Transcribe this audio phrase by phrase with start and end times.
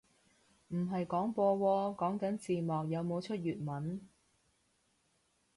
[0.69, 4.01] 唔係廣播喎，講緊字幕有冇出粵文